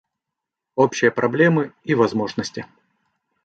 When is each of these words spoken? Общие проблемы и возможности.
Общие 0.75 1.11
проблемы 1.11 1.73
и 1.83 1.93
возможности. 1.93 2.65